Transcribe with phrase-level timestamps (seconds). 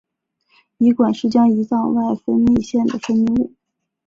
[0.79, 3.53] 胰管是将胰脏外分泌腺的分泌物。